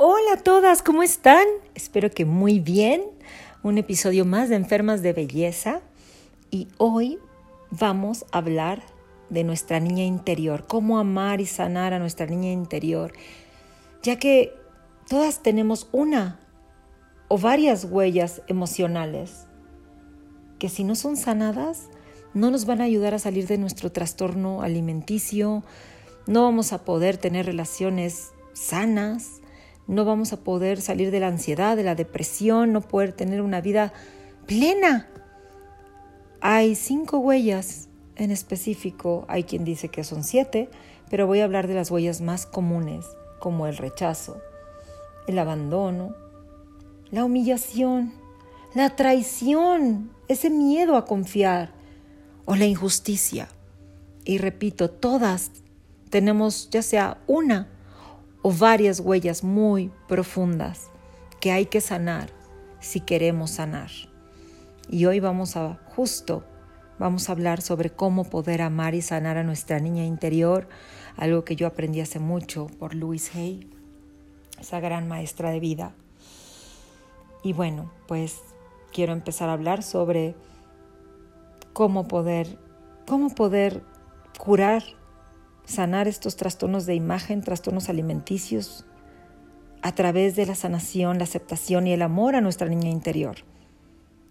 Hola 0.00 0.34
a 0.34 0.36
todas, 0.36 0.84
¿cómo 0.84 1.02
están? 1.02 1.44
Espero 1.74 2.08
que 2.08 2.24
muy 2.24 2.60
bien. 2.60 3.02
Un 3.64 3.78
episodio 3.78 4.24
más 4.24 4.48
de 4.48 4.54
Enfermas 4.54 5.02
de 5.02 5.12
Belleza 5.12 5.80
y 6.52 6.68
hoy 6.78 7.18
vamos 7.72 8.24
a 8.30 8.38
hablar 8.38 8.80
de 9.28 9.42
nuestra 9.42 9.80
niña 9.80 10.04
interior, 10.04 10.66
cómo 10.68 11.00
amar 11.00 11.40
y 11.40 11.46
sanar 11.46 11.94
a 11.94 11.98
nuestra 11.98 12.26
niña 12.26 12.52
interior, 12.52 13.12
ya 14.04 14.20
que 14.20 14.54
todas 15.08 15.42
tenemos 15.42 15.88
una 15.90 16.38
o 17.26 17.36
varias 17.36 17.84
huellas 17.84 18.42
emocionales 18.46 19.48
que 20.60 20.68
si 20.68 20.84
no 20.84 20.94
son 20.94 21.16
sanadas 21.16 21.88
no 22.34 22.52
nos 22.52 22.66
van 22.66 22.82
a 22.82 22.84
ayudar 22.84 23.14
a 23.14 23.18
salir 23.18 23.48
de 23.48 23.58
nuestro 23.58 23.90
trastorno 23.90 24.62
alimenticio, 24.62 25.64
no 26.28 26.44
vamos 26.44 26.72
a 26.72 26.84
poder 26.84 27.16
tener 27.16 27.46
relaciones 27.46 28.28
sanas, 28.52 29.37
no 29.88 30.04
vamos 30.04 30.34
a 30.34 30.40
poder 30.40 30.80
salir 30.82 31.10
de 31.10 31.18
la 31.18 31.28
ansiedad, 31.28 31.76
de 31.76 31.82
la 31.82 31.94
depresión, 31.94 32.72
no 32.72 32.82
poder 32.82 33.12
tener 33.12 33.40
una 33.40 33.62
vida 33.62 33.94
plena. 34.46 35.08
Hay 36.40 36.74
cinco 36.74 37.18
huellas 37.18 37.88
en 38.16 38.30
específico, 38.30 39.24
hay 39.28 39.44
quien 39.44 39.64
dice 39.64 39.88
que 39.88 40.04
son 40.04 40.24
siete, 40.24 40.68
pero 41.10 41.26
voy 41.26 41.40
a 41.40 41.44
hablar 41.44 41.66
de 41.68 41.74
las 41.74 41.90
huellas 41.90 42.20
más 42.20 42.44
comunes, 42.44 43.06
como 43.40 43.66
el 43.66 43.78
rechazo, 43.78 44.40
el 45.26 45.38
abandono, 45.38 46.14
la 47.10 47.24
humillación, 47.24 48.12
la 48.74 48.94
traición, 48.94 50.10
ese 50.28 50.50
miedo 50.50 50.96
a 50.96 51.06
confiar 51.06 51.72
o 52.44 52.56
la 52.56 52.66
injusticia. 52.66 53.48
Y 54.26 54.36
repito, 54.36 54.90
todas 54.90 55.50
tenemos 56.10 56.68
ya 56.70 56.82
sea 56.82 57.22
una 57.26 57.68
o 58.42 58.52
varias 58.52 59.00
huellas 59.00 59.42
muy 59.44 59.90
profundas 60.06 60.90
que 61.40 61.52
hay 61.52 61.66
que 61.66 61.80
sanar 61.80 62.30
si 62.80 63.00
queremos 63.00 63.50
sanar. 63.50 63.90
Y 64.88 65.04
hoy 65.06 65.20
vamos 65.20 65.56
a 65.56 65.78
justo 65.94 66.44
vamos 66.98 67.28
a 67.28 67.32
hablar 67.32 67.60
sobre 67.62 67.90
cómo 67.90 68.24
poder 68.24 68.62
amar 68.62 68.94
y 68.94 69.02
sanar 69.02 69.38
a 69.38 69.44
nuestra 69.44 69.78
niña 69.78 70.04
interior, 70.04 70.68
algo 71.16 71.44
que 71.44 71.56
yo 71.56 71.66
aprendí 71.66 72.00
hace 72.00 72.18
mucho 72.18 72.66
por 72.78 72.94
Louise 72.94 73.38
Hay, 73.38 73.70
esa 74.60 74.80
gran 74.80 75.08
maestra 75.08 75.50
de 75.50 75.60
vida. 75.60 75.94
Y 77.42 77.52
bueno, 77.52 77.90
pues 78.06 78.40
quiero 78.92 79.12
empezar 79.12 79.48
a 79.48 79.52
hablar 79.52 79.82
sobre 79.82 80.34
cómo 81.72 82.08
poder 82.08 82.58
cómo 83.06 83.30
poder 83.30 83.82
curar 84.38 84.82
sanar 85.68 86.08
estos 86.08 86.36
trastornos 86.36 86.86
de 86.86 86.94
imagen, 86.94 87.42
trastornos 87.42 87.88
alimenticios, 87.88 88.86
a 89.82 89.94
través 89.94 90.34
de 90.34 90.46
la 90.46 90.54
sanación, 90.54 91.18
la 91.18 91.24
aceptación 91.24 91.86
y 91.86 91.92
el 91.92 92.02
amor 92.02 92.34
a 92.34 92.40
nuestra 92.40 92.68
niña 92.68 92.88
interior. 92.88 93.36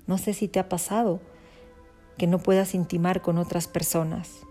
No 0.07 0.17
sé 0.17 0.33
si 0.33 0.47
te 0.47 0.59
ha 0.59 0.67
pasado 0.67 1.21
que 2.17 2.27
no 2.27 2.39
puedas 2.39 2.73
intimar 2.73 3.21
con 3.21 3.37
otras 3.37 3.67
personas. 3.67 4.41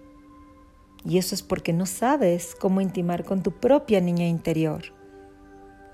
Y 1.04 1.18
eso 1.18 1.34
es 1.34 1.42
porque 1.42 1.72
no 1.72 1.86
sabes 1.86 2.54
cómo 2.58 2.80
intimar 2.80 3.24
con 3.24 3.42
tu 3.42 3.52
propia 3.52 4.00
niña 4.00 4.26
interior. 4.26 4.94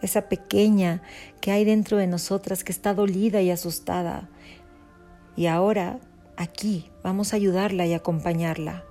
Esa 0.02 0.28
pequeña 0.28 1.02
que 1.40 1.52
hay 1.52 1.64
dentro 1.64 1.96
de 1.96 2.06
nosotras 2.06 2.64
que 2.64 2.72
está 2.72 2.92
dolida 2.92 3.40
y 3.40 3.50
asustada. 3.50 4.28
Y 5.36 5.46
ahora, 5.46 6.00
aquí, 6.36 6.90
vamos 7.02 7.32
a 7.32 7.36
ayudarla 7.36 7.86
y 7.86 7.94
acompañarla. 7.94 8.84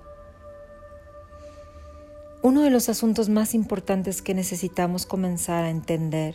Uno 2.44 2.62
de 2.62 2.70
los 2.70 2.88
asuntos 2.88 3.28
más 3.28 3.54
importantes 3.54 4.20
que 4.20 4.34
necesitamos 4.34 5.06
comenzar 5.06 5.62
a 5.62 5.70
entender 5.70 6.34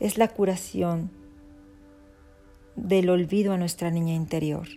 es 0.00 0.18
la 0.18 0.28
curación 0.28 1.10
del 2.74 3.08
olvido 3.08 3.54
a 3.54 3.56
nuestra 3.56 3.90
niña 3.90 4.12
interior. 4.12 4.68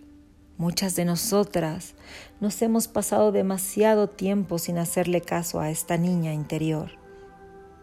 Muchas 0.56 0.96
de 0.96 1.04
nosotras 1.04 1.94
nos 2.40 2.62
hemos 2.62 2.88
pasado 2.88 3.30
demasiado 3.30 4.08
tiempo 4.08 4.58
sin 4.58 4.78
hacerle 4.78 5.20
caso 5.20 5.60
a 5.60 5.68
esta 5.68 5.98
niña 5.98 6.32
interior, 6.32 6.92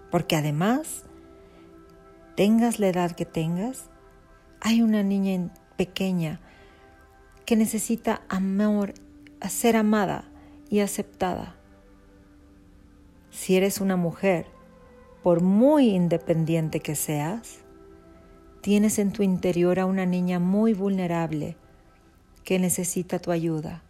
porque 0.10 0.36
además, 0.36 1.04
tengas 2.36 2.80
la 2.80 2.88
edad 2.88 3.12
que 3.12 3.26
tengas, 3.26 3.92
hay 4.60 4.82
una 4.82 5.04
niña 5.04 5.54
pequeña 5.76 6.40
que 7.46 7.56
necesita 7.56 8.24
amor, 8.28 8.96
ser 9.48 9.76
amada 9.76 10.32
y 10.72 10.80
aceptada. 10.80 11.57
Si 13.38 13.56
eres 13.56 13.82
una 13.82 13.98
mujer, 13.98 14.48
por 15.22 15.42
muy 15.42 15.90
independiente 15.90 16.80
que 16.80 16.96
seas, 16.96 17.60
tienes 18.62 18.98
en 18.98 19.12
tu 19.14 19.22
interior 19.22 19.80
a 19.80 19.86
una 19.86 20.08
niña 20.08 20.40
muy 20.40 20.74
vulnerable 20.74 21.56
que 22.44 22.58
necesita 22.58 23.20
tu 23.20 23.30
ayuda. 23.30 23.84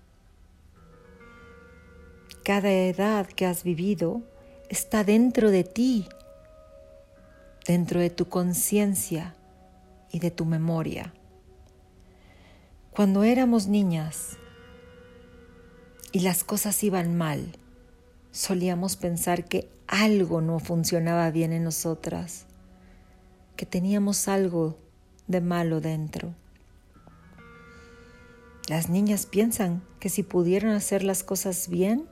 Cada 2.43 2.69
edad 2.69 3.25
que 3.25 3.45
has 3.45 3.63
vivido 3.63 4.21
está 4.69 5.05
dentro 5.05 5.49
de 5.49 5.63
ti, 5.63 6.09
dentro 7.65 8.01
de 8.01 8.09
tu 8.09 8.27
conciencia 8.27 9.33
y 10.11 10.19
de 10.19 10.29
tu 10.29 10.43
memoria. 10.43 11.13
Cuando 12.91 13.23
éramos 13.23 13.67
niñas 13.67 14.37
y 16.11 16.19
las 16.19 16.43
cosas 16.43 16.83
iban 16.83 17.15
mal, 17.15 17.57
solíamos 18.37 18.97
pensar 18.97 19.45
que 19.45 19.67
algo 19.87 20.41
no 20.41 20.59
funcionaba 20.59 21.31
bien 21.31 21.53
en 21.53 21.63
nosotras, 21.63 22.45
que 23.55 23.65
teníamos 23.65 24.27
algo 24.27 24.77
de 25.25 25.41
malo 25.41 25.81
dentro. 25.81 26.35
Las 28.67 28.89
niñas 28.89 29.25
piensan 29.25 29.81
que 29.99 30.09
si 30.09 30.21
pudieran 30.21 30.75
hacer 30.75 31.03
las 31.03 31.23
cosas 31.23 31.67
bien, 31.67 32.05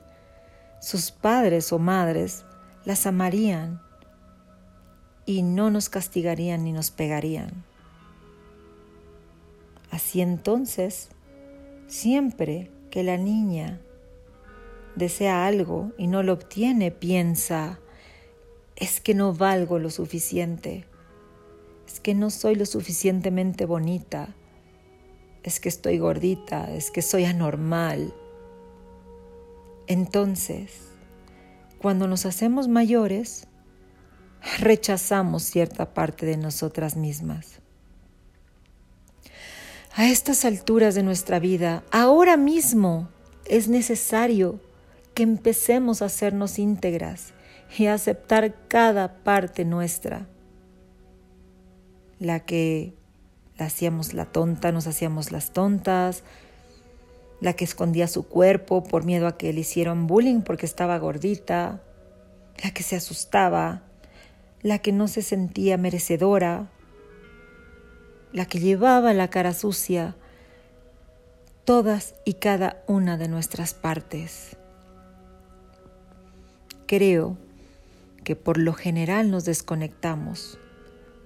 sus 0.82 1.12
padres 1.12 1.72
o 1.72 1.78
madres 1.78 2.44
las 2.86 3.06
amarían 3.06 3.80
y 5.28 5.44
no 5.44 5.70
nos 5.70 5.90
castigarían 5.90 6.64
ni 6.64 6.72
nos 6.72 6.90
pegarían. 6.90 7.64
Así 9.92 10.22
entonces, 10.22 11.10
siempre 11.88 12.72
que 12.90 13.04
la 13.04 13.18
niña 13.18 13.80
desea 14.96 15.46
algo 15.46 15.92
y 15.98 16.08
no 16.08 16.24
lo 16.24 16.34
obtiene, 16.34 16.92
piensa, 16.92 17.80
es 18.76 19.00
que 19.00 19.14
no 19.14 19.34
valgo 19.34 19.80
lo 19.80 19.90
suficiente, 19.90 20.86
es 21.88 22.00
que 22.00 22.14
no 22.14 22.30
soy 22.30 22.56
lo 22.56 22.66
suficientemente 22.66 23.66
bonita, 23.66 24.36
es 25.44 25.60
que 25.60 25.70
estoy 25.70 25.98
gordita, 25.98 26.74
es 26.74 26.92
que 26.92 27.02
soy 27.02 27.26
anormal. 27.26 28.14
Entonces, 29.88 30.72
cuando 31.80 32.08
nos 32.08 32.26
hacemos 32.26 32.68
mayores, 32.68 33.48
rechazamos 34.60 35.44
cierta 35.44 35.94
parte 35.94 36.26
de 36.26 36.38
nosotras 36.38 36.96
mismas. 36.96 37.60
A 39.96 40.10
estas 40.10 40.44
alturas 40.44 40.96
de 40.96 41.04
nuestra 41.04 41.40
vida, 41.40 41.84
ahora 41.92 42.36
mismo 42.36 43.10
es 43.46 43.70
necesario 43.70 44.60
que 45.16 45.24
empecemos 45.24 46.02
a 46.02 46.06
hacernos 46.06 46.60
íntegras 46.60 47.34
y 47.76 47.88
a 47.88 47.94
aceptar 47.94 48.54
cada 48.68 49.24
parte 49.24 49.66
nuestra. 49.66 50.28
La 52.20 52.42
que 52.42 52.94
la 53.58 53.66
hacíamos 53.66 54.14
la 54.14 54.26
tonta, 54.26 54.74
nos 54.74 54.88
hacíamos 54.88 55.32
las 55.32 55.54
tontas, 55.54 56.24
la 57.40 57.54
que 57.54 57.64
escondía 57.64 58.08
su 58.08 58.28
cuerpo 58.28 58.84
por 58.84 59.06
miedo 59.06 59.28
a 59.28 59.38
que 59.38 59.54
le 59.54 59.62
hicieran 59.62 60.06
bullying 60.06 60.42
porque 60.42 60.66
estaba 60.66 60.98
gordita, 61.00 61.82
la 62.62 62.72
que 62.72 62.84
se 62.84 62.98
asustaba, 62.98 63.84
la 64.62 64.80
que 64.80 64.92
no 64.92 65.08
se 65.08 65.22
sentía 65.22 65.78
merecedora, 65.78 66.70
la 68.34 68.46
que 68.46 68.60
llevaba 68.60 69.14
la 69.14 69.30
cara 69.30 69.54
sucia, 69.54 70.16
todas 71.64 72.16
y 72.26 72.34
cada 72.34 72.84
una 72.88 73.18
de 73.18 73.30
nuestras 73.30 73.74
partes. 73.74 74.58
Creo 76.88 77.38
que 78.24 78.36
por 78.36 78.58
lo 78.58 78.74
general 78.74 79.32
nos 79.32 79.46
desconectamos, 79.46 80.58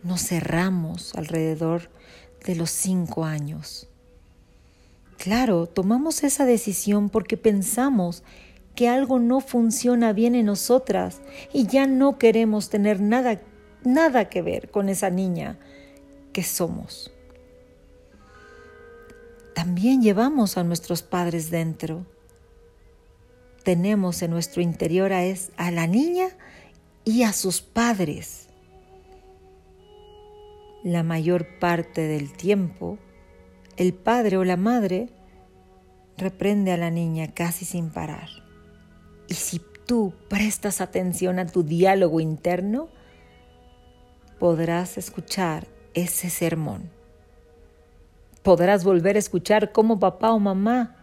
nos 0.03 0.21
cerramos 0.21 1.13
alrededor 1.15 1.89
de 2.45 2.55
los 2.55 2.69
cinco 2.69 3.25
años. 3.25 3.87
Claro, 5.17 5.65
tomamos 5.65 6.23
esa 6.23 6.45
decisión 6.45 7.09
porque 7.09 7.35
pensamos 7.35 8.23
que 8.75 8.87
algo 8.87 9.19
no 9.19 9.41
funciona 9.41 10.13
bien 10.13 10.35
en 10.35 10.45
nosotras 10.45 11.21
y 11.51 11.67
ya 11.67 11.87
no 11.87 12.17
queremos 12.17 12.69
tener 12.69 13.01
nada, 13.01 13.41
nada 13.83 14.29
que 14.29 14.41
ver 14.41 14.71
con 14.71 14.87
esa 14.87 15.09
niña 15.09 15.59
que 16.31 16.43
somos. 16.43 17.11
También 19.53 20.01
llevamos 20.01 20.57
a 20.57 20.63
nuestros 20.63 21.01
padres 21.01 21.51
dentro 21.51 22.05
tenemos 23.69 24.23
en 24.23 24.31
nuestro 24.31 24.63
interior 24.63 25.13
a, 25.13 25.23
es, 25.23 25.51
a 25.55 25.69
la 25.69 25.85
niña 25.85 26.29
y 27.05 27.21
a 27.21 27.33
sus 27.33 27.61
padres. 27.61 28.47
la 30.83 31.03
mayor 31.03 31.59
parte 31.59 32.01
del 32.01 32.33
tiempo, 32.33 32.97
el 33.77 33.93
padre 33.93 34.37
o 34.37 34.43
la 34.43 34.57
madre 34.57 35.09
reprende 36.17 36.71
a 36.71 36.77
la 36.77 36.89
niña 36.89 37.27
casi 37.27 37.63
sin 37.63 37.91
parar. 37.91 38.29
Y 39.27 39.35
si 39.35 39.61
tú 39.85 40.15
prestas 40.29 40.81
atención 40.81 41.37
a 41.37 41.45
tu 41.45 41.61
diálogo 41.61 42.19
interno, 42.19 42.89
podrás 44.39 44.97
escuchar 44.97 45.67
ese 45.93 46.31
sermón. 46.31 46.89
Podrás 48.41 48.83
volver 48.83 49.15
a 49.15 49.19
escuchar 49.19 49.71
cómo 49.71 49.99
papá 49.99 50.31
o 50.31 50.39
mamá 50.39 50.95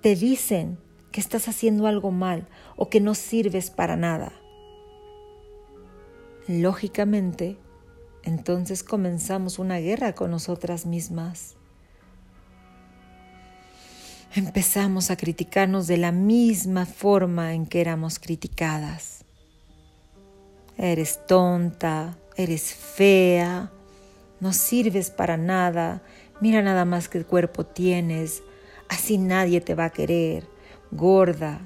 te 0.00 0.16
dicen 0.16 0.82
que 1.14 1.20
estás 1.20 1.46
haciendo 1.46 1.86
algo 1.86 2.10
mal 2.10 2.48
o 2.74 2.90
que 2.90 2.98
no 2.98 3.14
sirves 3.14 3.70
para 3.70 3.94
nada. 3.94 4.32
Lógicamente, 6.48 7.56
entonces 8.24 8.82
comenzamos 8.82 9.60
una 9.60 9.78
guerra 9.78 10.16
con 10.16 10.32
nosotras 10.32 10.86
mismas. 10.86 11.54
Empezamos 14.34 15.12
a 15.12 15.16
criticarnos 15.16 15.86
de 15.86 15.98
la 15.98 16.10
misma 16.10 16.84
forma 16.84 17.54
en 17.54 17.66
que 17.66 17.80
éramos 17.80 18.18
criticadas. 18.18 19.24
Eres 20.76 21.24
tonta, 21.28 22.18
eres 22.36 22.74
fea, 22.74 23.70
no 24.40 24.52
sirves 24.52 25.10
para 25.10 25.36
nada, 25.36 26.02
mira 26.40 26.60
nada 26.60 26.84
más 26.84 27.08
que 27.08 27.18
el 27.18 27.24
cuerpo 27.24 27.64
tienes, 27.64 28.42
así 28.88 29.16
nadie 29.16 29.60
te 29.60 29.76
va 29.76 29.84
a 29.84 29.90
querer, 29.90 30.52
gorda. 30.94 31.60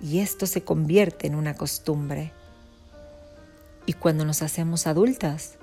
Y 0.00 0.20
esto 0.20 0.46
se 0.46 0.62
convierte 0.62 1.26
en 1.26 1.34
una 1.34 1.54
costumbre. 1.54 2.32
Y 3.86 3.94
cuando 3.94 4.24
nos 4.24 4.42
hacemos 4.42 4.86
adultas, 4.86 5.56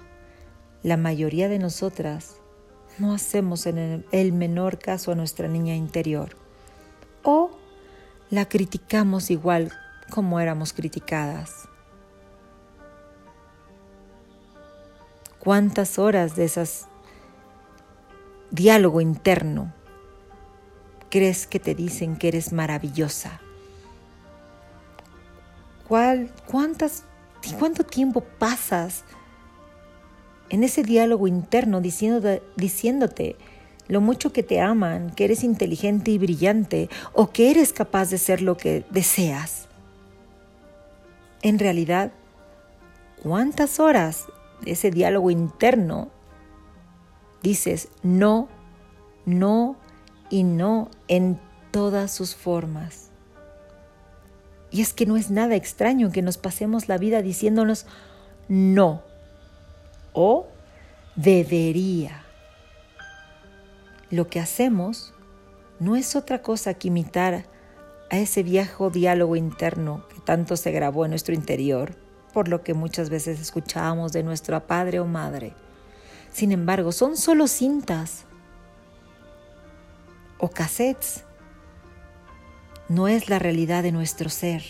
la 0.84 0.98
mayoría 0.98 1.48
de 1.48 1.60
nosotras 1.60 2.36
no 2.98 3.14
hacemos 3.14 3.66
en 3.66 4.06
el 4.12 4.34
menor 4.34 4.80
caso 4.80 5.12
a 5.12 5.16
nuestra 5.16 5.48
niña 5.48 5.76
interior 5.76 6.36
o 7.24 7.52
la 8.30 8.48
criticamos 8.48 9.32
igual 9.32 9.72
como 10.10 10.40
éramos 10.40 10.74
criticadas. 10.74 11.68
¿Cuántas 15.40 15.98
horas 15.98 16.36
de 16.36 16.46
esas 16.46 16.88
diálogo 18.52 19.02
interno 19.02 19.74
crees 21.12 21.46
que 21.46 21.60
te 21.60 21.76
dicen 21.76 22.16
que 22.16 22.30
eres 22.30 22.52
maravillosa? 22.52 23.40
¿Cuál, 25.88 26.32
cuántas 26.48 27.04
¿Cuánto 27.58 27.84
tiempo 27.84 28.22
pasas 28.22 29.04
en 30.50 30.64
ese 30.64 30.84
diálogo 30.84 31.28
interno 31.28 31.82
diciéndote, 31.82 32.44
diciéndote 32.56 33.36
lo 33.88 34.00
mucho 34.00 34.32
que 34.32 34.44
te 34.44 34.62
aman, 34.62 35.12
que 35.12 35.26
eres 35.26 35.44
inteligente 35.44 36.12
y 36.12 36.18
brillante 36.18 36.90
o 37.14 37.32
que 37.32 37.52
eres 37.52 37.74
capaz 37.74 38.10
de 38.10 38.18
ser 38.18 38.42
lo 38.42 38.58
que 38.58 38.86
deseas? 38.92 39.68
En 41.42 41.58
realidad, 41.58 42.12
¿cuántas 43.24 43.80
horas 43.80 44.26
de 44.64 44.72
ese 44.72 44.92
diálogo 44.92 45.32
interno 45.32 46.10
dices 47.42 47.88
no, 48.04 48.48
no 49.26 49.76
y 50.32 50.44
no 50.44 50.90
en 51.08 51.40
todas 51.70 52.12
sus 52.12 52.34
formas? 52.34 53.12
Y 54.72 54.82
es 54.82 54.94
que 54.94 55.06
no 55.06 55.18
es 55.18 55.30
nada 55.30 55.56
extraño 55.56 56.12
que 56.12 56.24
nos 56.24 56.38
pasemos 56.38 56.88
la 56.88 56.98
vida 56.98 57.22
diciéndonos 57.22 57.86
no 58.48 59.04
o 60.14 60.48
debería. 61.16 62.24
Lo 64.10 64.28
que 64.28 64.40
hacemos 64.40 65.14
no 65.80 65.96
es 65.96 66.16
otra 66.16 66.42
cosa 66.42 66.74
que 66.74 66.88
imitar 66.88 67.46
a 68.10 68.18
ese 68.18 68.44
viejo 68.44 68.90
diálogo 68.90 69.36
interno 69.36 70.08
que 70.10 70.20
tanto 70.22 70.58
se 70.58 70.72
grabó 70.72 71.06
en 71.06 71.12
nuestro 71.12 71.34
interior, 71.34 71.96
por 72.34 72.48
lo 72.48 72.62
que 72.62 72.74
muchas 72.74 73.10
veces 73.10 73.40
escuchábamos 73.40 74.12
de 74.12 74.24
nuestro 74.24 74.60
padre 74.68 75.00
o 75.00 75.06
madre. 75.06 75.54
Sin 76.32 76.52
embargo, 76.52 76.92
son 76.92 77.18
solo 77.18 77.48
cintas 77.48 78.26
o 80.42 80.50
cassettes 80.50 81.24
no 82.90 83.08
es 83.08 83.30
la 83.30 83.40
realidad 83.40 83.84
de 83.84 83.94
nuestro 83.94 84.30
ser, 84.30 84.64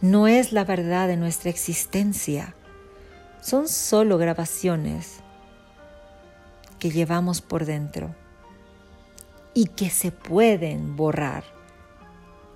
no 0.00 0.28
es 0.28 0.52
la 0.52 0.64
verdad 0.64 1.08
de 1.08 1.16
nuestra 1.16 1.50
existencia, 1.50 2.54
son 3.42 3.68
solo 3.68 4.16
grabaciones 4.16 5.16
que 6.78 6.90
llevamos 6.90 7.42
por 7.42 7.66
dentro 7.66 8.14
y 9.52 9.66
que 9.66 9.90
se 9.90 10.10
pueden 10.10 10.96
borrar 10.96 11.44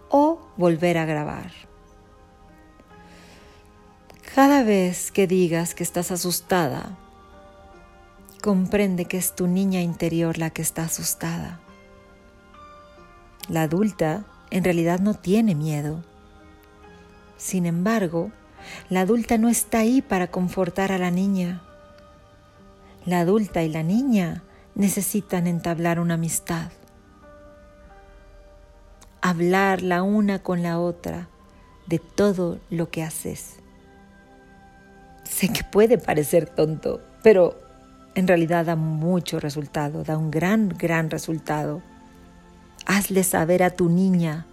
o 0.08 0.40
volver 0.56 0.96
a 0.96 1.04
grabar. 1.04 1.50
Cada 4.34 4.62
vez 4.62 5.10
que 5.10 5.26
digas 5.26 5.74
que 5.74 5.82
estás 5.82 6.12
asustada, 6.12 6.96
comprende 8.40 9.06
que 9.06 9.18
es 9.18 9.34
tu 9.34 9.46
niña 9.46 9.80
interior 9.80 10.38
la 10.38 10.50
que 10.50 10.62
está 10.62 10.84
asustada. 10.84 11.60
La 13.48 13.62
adulta 13.62 14.24
en 14.50 14.64
realidad 14.64 15.00
no 15.00 15.14
tiene 15.14 15.54
miedo. 15.54 16.02
Sin 17.36 17.66
embargo, 17.66 18.30
la 18.88 19.00
adulta 19.00 19.38
no 19.38 19.48
está 19.48 19.80
ahí 19.80 20.02
para 20.02 20.28
confortar 20.28 20.92
a 20.92 20.98
la 20.98 21.10
niña. 21.10 21.62
La 23.04 23.20
adulta 23.20 23.62
y 23.62 23.68
la 23.68 23.82
niña 23.82 24.42
necesitan 24.74 25.46
entablar 25.46 25.98
una 26.00 26.14
amistad. 26.14 26.70
Hablar 29.20 29.82
la 29.82 30.02
una 30.02 30.42
con 30.42 30.62
la 30.62 30.78
otra 30.78 31.28
de 31.86 31.98
todo 31.98 32.60
lo 32.70 32.90
que 32.90 33.02
haces. 33.02 33.56
Sé 35.24 35.48
que 35.48 35.64
puede 35.64 35.98
parecer 35.98 36.48
tonto, 36.48 37.00
pero 37.22 37.67
en 38.18 38.26
realidad 38.26 38.66
da 38.66 38.74
mucho 38.74 39.38
resultado, 39.38 40.02
da 40.02 40.18
un 40.18 40.32
gran, 40.32 40.70
gran 40.70 41.08
resultado. 41.08 41.82
Hazle 42.84 43.22
saber 43.22 43.62
a 43.62 43.70
tu 43.70 43.88
niña 43.88 44.44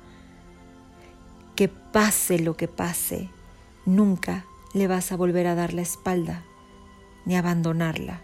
que 1.56 1.68
pase 1.68 2.38
lo 2.38 2.56
que 2.56 2.68
pase, 2.68 3.32
nunca 3.88 4.46
le 4.76 4.86
vas 4.86 5.12
a 5.12 5.16
volver 5.16 5.48
a 5.48 5.56
dar 5.56 5.74
la 5.74 5.82
espalda 5.82 6.44
ni 7.26 7.36
abandonarla. 7.36 8.22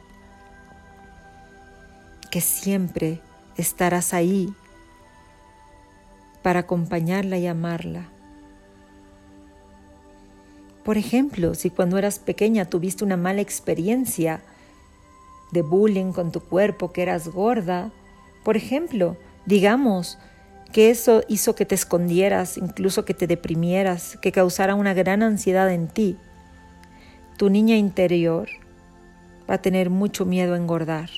Que 2.30 2.39
siempre 2.39 3.20
estarás 3.58 4.13
ahí 4.13 4.54
para 6.44 6.60
acompañarla 6.60 7.39
y 7.39 7.48
amarla. 7.48 8.10
Por 10.84 11.00
ejemplo, 11.00 11.56
si 11.56 11.72
cuando 11.72 11.98
eras 11.98 12.20
pequeña 12.20 12.66
tuviste 12.66 13.04
una 13.04 13.18
mala 13.18 13.42
experiencia 13.42 14.44
de 15.51 15.62
bullying 15.62 16.13
con 16.13 16.31
tu 16.31 16.39
cuerpo, 16.39 16.91
que 16.91 17.01
eras 17.01 17.27
gorda, 17.27 17.91
por 18.43 18.58
ejemplo, 18.58 19.17
Digamos 19.46 20.20
que 20.72 20.89
eso 20.89 21.24
hizo 21.27 21.55
que 21.55 21.65
te 21.65 21.75
escondieras, 21.75 22.58
incluso 22.58 23.05
que 23.05 23.13
te 23.13 23.27
deprimieras, 23.27 24.17
que 24.22 24.31
causara 24.31 24.75
una 24.75 24.93
gran 24.93 25.24
ansiedad 25.24 25.72
en 25.72 25.88
ti. 25.88 26.17
Tu 27.38 27.50
niña 27.50 27.75
interior 27.75 28.48
va 29.50 29.55
a 29.55 29.62
tener 29.62 29.89
mucho 29.89 30.25
miedo 30.25 30.53
a 30.53 30.58
engordar, 30.58 31.10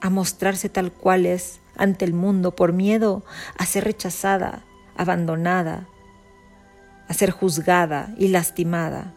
a 0.00 0.10
mostrarse 0.10 0.68
tal 0.68 0.92
cual 0.92 1.26
es 1.26 1.60
ante 1.76 2.04
el 2.04 2.14
mundo 2.14 2.54
por 2.54 2.72
miedo 2.72 3.24
a 3.58 3.66
ser 3.66 3.84
rechazada, 3.84 4.62
abandonada, 4.96 5.88
a 7.08 7.14
ser 7.14 7.32
juzgada 7.32 8.14
y 8.16 8.28
lastimada. 8.28 9.12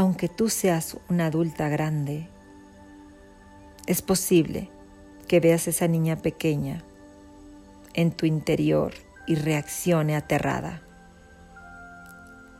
Aunque 0.00 0.30
tú 0.30 0.48
seas 0.48 0.96
una 1.10 1.26
adulta 1.26 1.68
grande, 1.68 2.26
es 3.86 4.00
posible 4.00 4.70
que 5.28 5.40
veas 5.40 5.68
esa 5.68 5.88
niña 5.88 6.16
pequeña 6.16 6.82
en 7.92 8.10
tu 8.10 8.24
interior 8.24 8.94
y 9.26 9.34
reaccione 9.34 10.16
aterrada. 10.16 10.80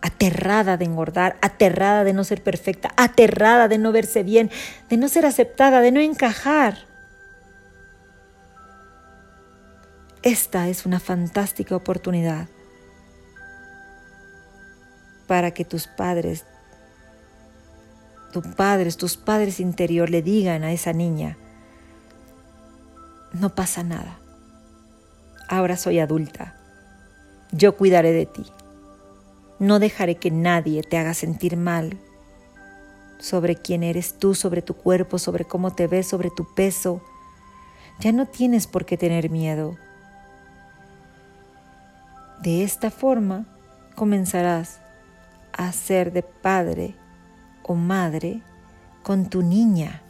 Aterrada 0.03 0.77
de 0.77 0.85
engordar, 0.85 1.39
aterrada 1.41 2.05
de 2.05 2.13
no 2.13 2.25
ser 2.25 2.43
perfecta, 2.43 2.91
aterrada 2.99 3.69
de 3.69 3.79
no 3.79 3.91
verse 3.91 4.23
bien, 4.23 4.51
de 4.91 4.99
no 4.99 5.09
ser 5.09 5.25
aceptada, 5.25 5.81
de 5.81 5.93
no 5.93 6.01
encajar. 6.01 6.77
Esta 10.23 10.69
es 10.69 10.85
una 10.85 11.01
fantástica 11.01 11.75
oportunidad 11.75 12.49
para 15.27 15.53
que 15.53 15.65
tus 15.65 15.87
padres, 15.87 16.45
tus 18.31 18.47
padres, 18.47 18.97
tus 18.97 19.17
padres 19.17 19.61
interior 19.61 20.11
le 20.11 20.23
digan 20.23 20.65
a 20.65 20.73
esa 20.73 20.93
niña, 20.93 21.37
no 23.33 23.55
pasa 23.55 23.83
nada. 23.83 24.19
Ahora 25.49 25.77
soy 25.77 25.99
adulta. 25.99 26.57
Yo 27.53 27.77
cuidaré 27.77 28.13
de 28.13 28.27
ti. 28.27 28.47
No 29.59 29.79
dejaré 29.79 30.15
que 30.17 30.31
nadie 30.31 30.83
te 30.83 30.97
haga 30.97 31.15
sentir 31.15 31.57
mal 31.57 31.99
sobre 33.19 33.57
quién 33.57 33.83
eres 33.83 34.19
tú, 34.19 34.35
sobre 34.35 34.63
tu 34.63 34.75
cuerpo, 34.75 35.19
sobre 35.19 35.45
cómo 35.45 35.75
te 35.75 35.87
ves, 35.87 36.09
sobre 36.09 36.31
tu 36.31 36.55
peso. 36.55 37.03
Ya 38.01 38.13
no 38.13 38.27
tienes 38.27 38.67
por 38.67 38.87
qué 38.87 38.97
tener 38.97 39.31
miedo. 39.31 39.77
De 42.43 42.65
esta 42.65 42.91
forma 42.91 43.47
comenzarás 43.95 44.81
a 45.53 45.73
ser 45.73 46.13
de 46.13 46.23
padre 46.23 46.95
o 47.63 47.75
madre 47.75 48.43
con 49.03 49.29
tu 49.29 49.43
niña. 49.43 50.03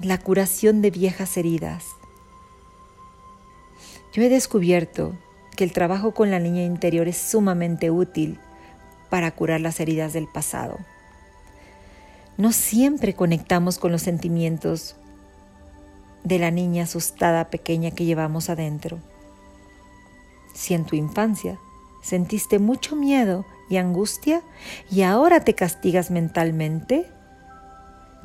La 0.00 0.18
curación 0.18 0.82
de 0.82 0.90
viejas 0.90 1.36
heridas. 1.36 1.84
Yo 4.12 4.22
he 4.22 4.28
descubierto 4.28 5.16
que 5.56 5.64
el 5.64 5.72
trabajo 5.72 6.12
con 6.12 6.30
la 6.30 6.38
niña 6.38 6.64
interior 6.64 7.08
es 7.08 7.16
sumamente 7.16 7.90
útil 7.90 8.38
para 9.10 9.30
curar 9.30 9.60
las 9.60 9.80
heridas 9.80 10.12
del 10.12 10.26
pasado. 10.26 10.78
No 12.36 12.52
siempre 12.52 13.14
conectamos 13.14 13.78
con 13.78 13.92
los 13.92 14.02
sentimientos 14.02 14.96
de 16.24 16.38
la 16.38 16.50
niña 16.50 16.84
asustada 16.84 17.48
pequeña 17.50 17.92
que 17.92 18.04
llevamos 18.04 18.50
adentro. 18.50 18.98
Si 20.54 20.74
en 20.74 20.84
tu 20.84 20.96
infancia 20.96 21.58
sentiste 22.02 22.58
mucho 22.58 22.96
miedo 22.96 23.44
y 23.68 23.76
angustia 23.76 24.42
y 24.90 25.02
ahora 25.02 25.40
te 25.40 25.54
castigas 25.54 26.10
mentalmente, 26.10 27.10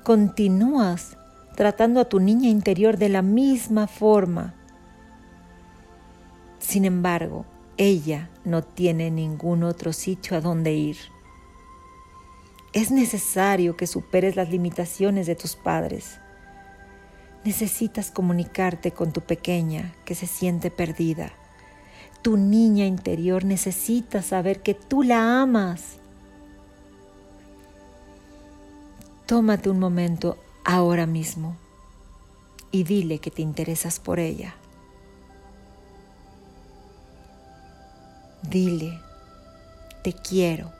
continúas 0.03 1.17
tratando 1.55 1.99
a 1.99 2.05
tu 2.05 2.19
niña 2.19 2.49
interior 2.49 2.97
de 2.97 3.09
la 3.09 3.21
misma 3.21 3.87
forma 3.87 4.55
sin 6.59 6.85
embargo, 6.85 7.45
ella 7.77 8.29
no 8.43 8.63
tiene 8.63 9.09
ningún 9.09 9.63
otro 9.63 9.93
sitio 9.93 10.37
a 10.37 10.41
donde 10.41 10.73
ir. 10.73 10.97
Es 12.73 12.91
necesario 12.91 13.75
que 13.75 13.87
superes 13.87 14.35
las 14.35 14.49
limitaciones 14.49 15.25
de 15.25 15.35
tus 15.35 15.55
padres. 15.55 16.19
Necesitas 17.43 18.11
comunicarte 18.11 18.91
con 18.91 19.13
tu 19.13 19.21
pequeña 19.21 19.95
que 20.05 20.13
se 20.13 20.27
siente 20.27 20.69
perdida. 20.69 21.31
Tu 22.21 22.37
niña 22.37 22.85
interior 22.85 23.45
necesita 23.45 24.21
saber 24.21 24.61
que 24.61 24.73
tú 24.73 25.03
la 25.03 25.41
amas. 25.41 25.97
Tómate 29.25 29.69
un 29.69 29.79
momento 29.79 30.37
ahora 30.65 31.05
mismo 31.05 31.55
y 32.71 32.83
dile 32.83 33.19
que 33.19 33.31
te 33.31 33.41
interesas 33.41 33.99
por 33.99 34.19
ella. 34.19 34.55
Dile, 38.41 38.99
te 40.03 40.13
quiero. 40.13 40.71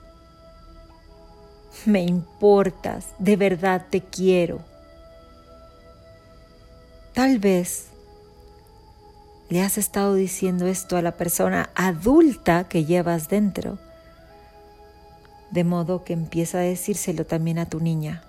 Me 1.86 2.02
importas, 2.02 3.08
de 3.20 3.36
verdad 3.36 3.86
te 3.90 4.02
quiero. 4.02 4.60
Tal 7.14 7.38
vez 7.40 7.89
le 9.50 9.64
has 9.64 9.78
estado 9.78 10.14
diciendo 10.14 10.68
esto 10.68 10.96
a 10.96 11.02
la 11.02 11.18
persona 11.18 11.72
adulta 11.74 12.66
que 12.66 12.86
llevas 12.86 13.30
dentro, 13.30 13.80
de 15.50 15.64
modo 15.64 16.04
que 16.04 16.14
empieza 16.14 16.60
a 16.60 16.62
decírselo 16.62 17.26
también 17.26 17.58
a 17.58 17.68
tu 17.68 17.80
niña. 17.80 18.24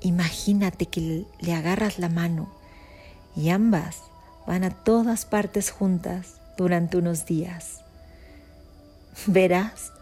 Imagínate 0.00 0.86
que 0.86 1.24
le 1.40 1.54
agarras 1.54 1.98
la 1.98 2.08
mano 2.08 2.52
y 3.36 3.50
ambas 3.50 3.98
van 4.46 4.64
a 4.64 4.70
todas 4.70 5.24
partes 5.24 5.70
juntas 5.70 6.40
durante 6.58 6.98
unos 6.98 7.24
días. 7.24 7.80
Verás 9.26 9.92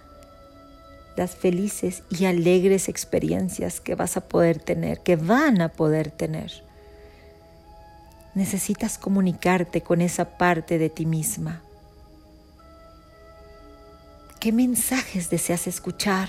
las 1.17 1.37
felices 1.37 2.03
y 2.09 2.25
alegres 2.25 2.89
experiencias 2.89 3.81
que 3.81 3.95
vas 3.95 4.17
a 4.17 4.23
poder 4.23 4.59
tener, 4.59 5.01
que 5.01 5.17
van 5.17 5.61
a 5.61 5.69
poder 5.69 6.11
tener. 6.11 6.72
Necesitas 8.35 8.99
comunicarte 8.99 9.83
con 9.83 10.01
esa 10.01 10.39
parte 10.39 10.79
de 10.79 10.89
ti 10.89 11.05
misma. 11.07 11.63
¿Qué 14.41 14.53
mensajes 14.53 15.31
deseas 15.31 15.67
escuchar? 15.67 16.29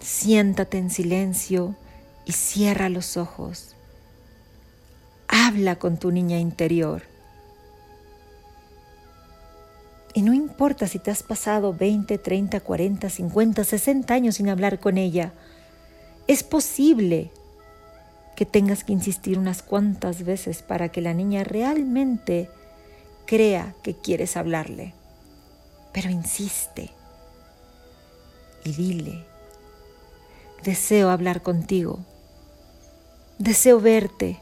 Siéntate 0.00 0.78
en 0.78 0.90
silencio 0.90 1.74
y 2.24 2.32
cierra 2.32 2.88
los 2.88 3.16
ojos. 3.16 3.74
Habla 5.26 5.76
con 5.76 5.96
tu 5.96 6.12
niña 6.12 6.38
interior. 6.38 7.02
Y 10.14 10.22
no 10.22 10.32
importa 10.34 10.86
si 10.86 10.98
te 10.98 11.10
has 11.10 11.22
pasado 11.22 11.72
20, 11.72 12.18
30, 12.18 12.60
40, 12.60 13.10
50, 13.10 13.64
60 13.64 14.14
años 14.14 14.36
sin 14.36 14.48
hablar 14.48 14.80
con 14.80 14.98
ella. 14.98 15.32
Es 16.26 16.42
posible 16.42 17.30
que 18.38 18.46
tengas 18.46 18.84
que 18.84 18.92
insistir 18.92 19.36
unas 19.36 19.62
cuantas 19.62 20.22
veces 20.22 20.62
para 20.62 20.90
que 20.90 21.00
la 21.00 21.12
niña 21.12 21.42
realmente 21.42 22.48
crea 23.26 23.74
que 23.82 23.96
quieres 23.96 24.36
hablarle. 24.36 24.94
Pero 25.92 26.08
insiste 26.08 26.92
y 28.62 28.74
dile, 28.74 29.24
deseo 30.62 31.10
hablar 31.10 31.42
contigo, 31.42 31.98
deseo 33.40 33.80
verte, 33.80 34.38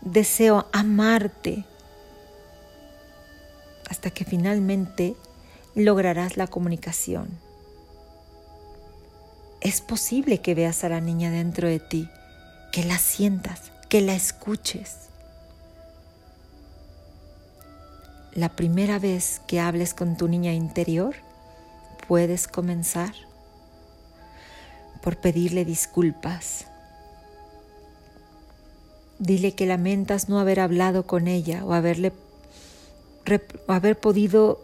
deseo 0.00 0.66
amarte 0.72 1.64
hasta 3.88 4.10
que 4.10 4.24
finalmente 4.24 5.14
lograrás 5.76 6.36
la 6.36 6.48
comunicación. 6.48 7.28
Es 9.60 9.80
posible 9.80 10.38
que 10.38 10.56
veas 10.56 10.82
a 10.82 10.88
la 10.88 11.00
niña 11.00 11.30
dentro 11.30 11.68
de 11.68 11.78
ti, 11.78 12.08
que 12.72 12.82
la 12.84 12.98
sientas, 12.98 13.70
que 13.88 14.00
la 14.00 14.14
escuches. 14.14 14.96
La 18.34 18.48
primera 18.56 18.98
vez 18.98 19.40
que 19.46 19.60
hables 19.60 19.94
con 19.94 20.16
tu 20.16 20.26
niña 20.26 20.52
interior, 20.52 21.14
puedes 22.08 22.48
comenzar 22.48 23.14
por 25.02 25.16
pedirle 25.18 25.64
disculpas 25.64 26.66
Dile 29.22 29.54
que 29.54 29.66
lamentas 29.66 30.28
no 30.28 30.40
haber 30.40 30.58
hablado 30.58 31.06
con 31.06 31.28
ella 31.28 31.64
o 31.64 31.74
haberle 31.74 32.12
haber 33.68 33.96
podido 33.96 34.60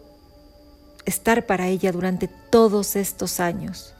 estar 1.05 1.45
para 1.45 1.69
ella 1.69 1.93
durante 1.93 2.27
todos 2.27 2.97
estos 2.97 3.39
años. 3.39 3.93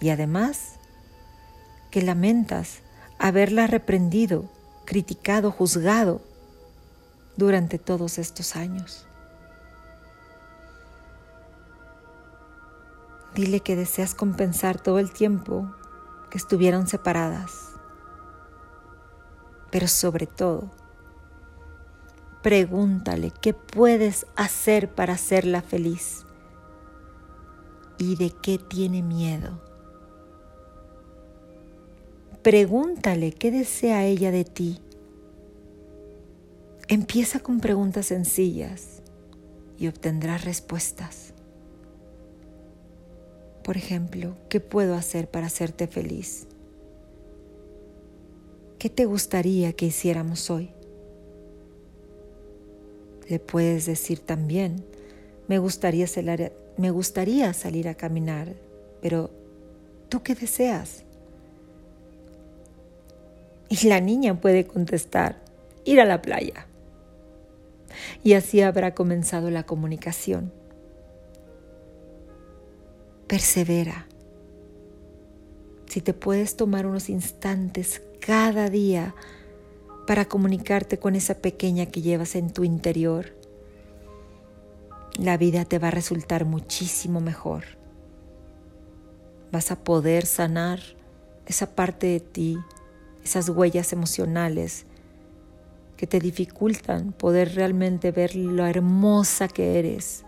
Y 0.00 0.10
además, 0.10 0.77
que 1.90 2.02
lamentas 2.02 2.80
haberla 3.18 3.66
reprendido, 3.66 4.50
criticado, 4.84 5.50
juzgado 5.50 6.20
durante 7.36 7.78
todos 7.78 8.18
estos 8.18 8.56
años. 8.56 9.06
Dile 13.34 13.60
que 13.60 13.76
deseas 13.76 14.14
compensar 14.14 14.80
todo 14.80 14.98
el 14.98 15.12
tiempo 15.12 15.72
que 16.30 16.38
estuvieron 16.38 16.88
separadas 16.88 17.68
pero 19.70 19.86
sobre 19.86 20.26
todo, 20.26 20.70
pregúntale 22.42 23.32
qué 23.42 23.52
puedes 23.52 24.26
hacer 24.36 24.94
para 24.94 25.14
hacerla 25.14 25.62
feliz 25.62 26.24
y 27.98 28.16
de 28.16 28.30
qué 28.30 28.58
tiene 28.58 29.02
miedo. 29.02 29.67
Pregúntale 32.42 33.32
qué 33.32 33.50
desea 33.50 34.06
ella 34.06 34.30
de 34.30 34.44
ti. 34.44 34.78
Empieza 36.86 37.40
con 37.40 37.60
preguntas 37.60 38.06
sencillas 38.06 39.02
y 39.76 39.88
obtendrás 39.88 40.44
respuestas. 40.44 41.34
Por 43.64 43.76
ejemplo, 43.76 44.36
¿qué 44.48 44.60
puedo 44.60 44.94
hacer 44.94 45.28
para 45.28 45.46
hacerte 45.46 45.88
feliz? 45.88 46.46
¿Qué 48.78 48.88
te 48.88 49.04
gustaría 49.04 49.72
que 49.72 49.86
hiciéramos 49.86 50.48
hoy? 50.48 50.70
Le 53.28 53.40
puedes 53.40 53.84
decir 53.84 54.20
también, 54.20 54.84
me 55.48 55.58
gustaría, 55.58 56.06
me 56.76 56.90
gustaría 56.90 57.52
salir 57.52 57.88
a 57.88 57.94
caminar, 57.94 58.54
pero 59.02 59.30
¿tú 60.08 60.22
qué 60.22 60.34
deseas? 60.34 61.04
Y 63.68 63.86
la 63.86 64.00
niña 64.00 64.40
puede 64.40 64.66
contestar, 64.66 65.36
ir 65.84 66.00
a 66.00 66.04
la 66.04 66.22
playa. 66.22 66.66
Y 68.22 68.34
así 68.34 68.62
habrá 68.62 68.94
comenzado 68.94 69.50
la 69.50 69.64
comunicación. 69.64 70.52
Persevera. 73.26 74.06
Si 75.86 76.00
te 76.00 76.14
puedes 76.14 76.56
tomar 76.56 76.86
unos 76.86 77.08
instantes 77.08 78.02
cada 78.20 78.68
día 78.68 79.14
para 80.06 80.26
comunicarte 80.26 80.98
con 80.98 81.14
esa 81.14 81.34
pequeña 81.34 81.86
que 81.86 82.02
llevas 82.02 82.34
en 82.34 82.52
tu 82.52 82.64
interior 82.64 83.38
la 85.18 85.36
vida 85.36 85.64
te 85.64 85.80
va 85.80 85.88
a 85.88 85.90
resultar 85.90 86.44
muchísimo 86.44 87.20
mejor. 87.20 87.64
Vas 89.50 89.72
a 89.72 89.82
poder 89.82 90.26
sanar 90.26 90.80
esa 91.46 91.74
parte 91.74 92.06
de 92.06 92.20
ti, 92.20 92.58
esas 93.24 93.48
huellas 93.48 93.92
emocionales 93.92 94.86
que 95.96 96.06
te 96.06 96.20
dificultan 96.20 97.12
poder 97.12 97.54
realmente 97.54 98.12
ver 98.12 98.36
lo 98.36 98.64
hermosa 98.66 99.48
que 99.48 99.78
eres, 99.78 100.24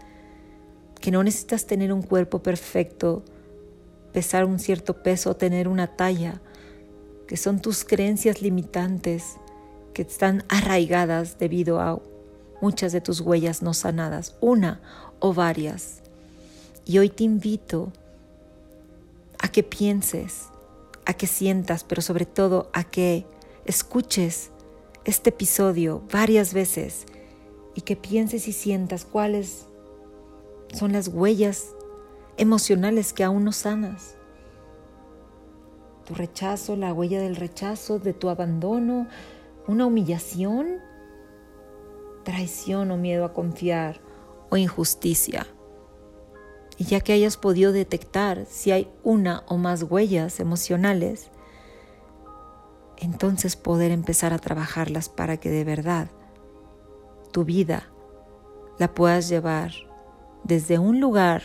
que 1.00 1.10
no 1.10 1.22
necesitas 1.22 1.66
tener 1.66 1.92
un 1.92 2.02
cuerpo 2.02 2.42
perfecto, 2.42 3.22
pesar 4.12 4.44
un 4.44 4.58
cierto 4.58 5.02
peso, 5.02 5.36
tener 5.36 5.68
una 5.68 5.96
talla, 5.96 6.40
que 7.26 7.36
son 7.36 7.60
tus 7.60 7.84
creencias 7.84 8.42
limitantes 8.42 9.36
que 9.94 10.02
están 10.02 10.44
arraigadas 10.48 11.38
debido 11.38 11.80
a 11.80 12.00
muchas 12.60 12.92
de 12.92 13.00
tus 13.00 13.20
huellas 13.20 13.62
no 13.62 13.72
sanadas, 13.72 14.36
una 14.40 14.80
o 15.20 15.32
varias. 15.32 16.02
Y 16.84 16.98
hoy 16.98 17.08
te 17.08 17.24
invito 17.24 17.92
a 19.38 19.48
que 19.48 19.62
pienses, 19.62 20.48
a 21.10 21.14
que 21.14 21.26
sientas, 21.26 21.82
pero 21.82 22.02
sobre 22.02 22.24
todo 22.24 22.70
a 22.72 22.84
que 22.84 23.26
escuches 23.64 24.52
este 25.04 25.30
episodio 25.30 26.02
varias 26.12 26.54
veces 26.54 27.04
y 27.74 27.80
que 27.80 27.96
pienses 27.96 28.46
y 28.46 28.52
sientas 28.52 29.04
cuáles 29.04 29.66
son 30.72 30.92
las 30.92 31.08
huellas 31.08 31.74
emocionales 32.36 33.12
que 33.12 33.24
aún 33.24 33.44
no 33.44 33.50
sanas. 33.50 34.14
Tu 36.06 36.14
rechazo, 36.14 36.76
la 36.76 36.92
huella 36.92 37.20
del 37.20 37.34
rechazo, 37.34 37.98
de 37.98 38.12
tu 38.12 38.28
abandono, 38.28 39.08
una 39.66 39.86
humillación, 39.86 40.78
traición 42.22 42.92
o 42.92 42.96
miedo 42.96 43.24
a 43.24 43.32
confiar 43.32 44.00
o 44.48 44.56
injusticia. 44.56 45.44
Y 46.80 46.84
ya 46.84 47.00
que 47.02 47.12
hayas 47.12 47.36
podido 47.36 47.72
detectar 47.72 48.46
si 48.48 48.70
hay 48.70 48.90
una 49.04 49.44
o 49.48 49.58
más 49.58 49.82
huellas 49.82 50.40
emocionales, 50.40 51.30
entonces 52.96 53.54
poder 53.54 53.90
empezar 53.90 54.32
a 54.32 54.38
trabajarlas 54.38 55.10
para 55.10 55.36
que 55.36 55.50
de 55.50 55.64
verdad 55.64 56.08
tu 57.32 57.44
vida 57.44 57.90
la 58.78 58.94
puedas 58.94 59.28
llevar 59.28 59.72
desde 60.42 60.78
un 60.78 61.00
lugar 61.00 61.42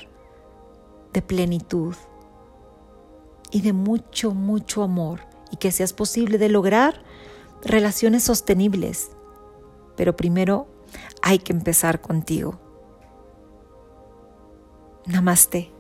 de 1.12 1.22
plenitud 1.22 1.96
y 3.52 3.60
de 3.60 3.74
mucho, 3.74 4.34
mucho 4.34 4.84
amor 4.84 5.20
y 5.52 5.58
que 5.58 5.74
seas 5.74 5.92
posible 5.92 6.38
de 6.38 6.48
lograr 6.48 7.04
relaciones 7.62 8.24
sostenibles. 8.24 9.12
Pero 9.98 10.16
primero 10.16 10.68
hay 11.22 11.40
que 11.40 11.52
empezar 11.52 12.00
contigo. 12.00 12.65
Namaste. 15.08 15.75